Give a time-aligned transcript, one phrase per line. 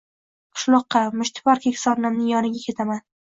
[0.57, 3.07] —Qishloqqa, mushtipar keksa onamning yoniga ketaman.